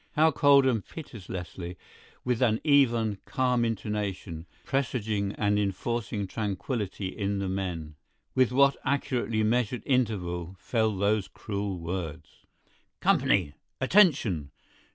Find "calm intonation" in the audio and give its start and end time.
3.25-4.47